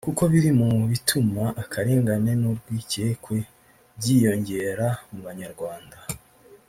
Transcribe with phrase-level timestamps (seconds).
[0.07, 3.37] kuko biri mu bituma akarengane n’urwikekwe
[3.97, 5.97] byiyongera m’ubanyarwanda